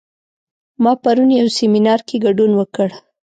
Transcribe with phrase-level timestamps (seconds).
[0.83, 2.89] ما پرون یو سیمینار کې ګډون وکړ